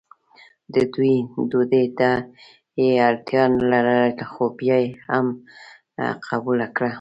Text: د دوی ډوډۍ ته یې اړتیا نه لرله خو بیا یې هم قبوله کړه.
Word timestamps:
د 0.73 0.75
دوی 0.93 1.15
ډوډۍ 1.49 1.85
ته 1.99 2.09
یې 2.79 2.89
اړتیا 3.09 3.43
نه 3.55 3.63
لرله 3.71 4.09
خو 4.31 4.43
بیا 4.59 4.77
یې 4.83 4.89
هم 5.07 5.27
قبوله 6.29 6.67
کړه. 6.75 6.89